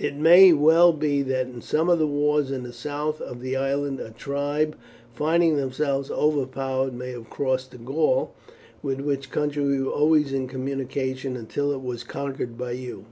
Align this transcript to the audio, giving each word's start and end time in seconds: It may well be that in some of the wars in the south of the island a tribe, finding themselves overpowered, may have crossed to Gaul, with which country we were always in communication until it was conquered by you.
It 0.00 0.16
may 0.16 0.52
well 0.52 0.92
be 0.92 1.22
that 1.22 1.46
in 1.46 1.60
some 1.62 1.88
of 1.88 2.00
the 2.00 2.06
wars 2.08 2.50
in 2.50 2.64
the 2.64 2.72
south 2.72 3.20
of 3.20 3.40
the 3.40 3.54
island 3.54 4.00
a 4.00 4.10
tribe, 4.10 4.74
finding 5.14 5.54
themselves 5.56 6.10
overpowered, 6.10 6.92
may 6.92 7.12
have 7.12 7.30
crossed 7.30 7.70
to 7.70 7.78
Gaul, 7.78 8.32
with 8.82 9.00
which 9.00 9.30
country 9.30 9.64
we 9.64 9.80
were 9.80 9.92
always 9.92 10.32
in 10.32 10.48
communication 10.48 11.36
until 11.36 11.70
it 11.70 11.82
was 11.82 12.02
conquered 12.02 12.58
by 12.58 12.72
you. 12.72 13.04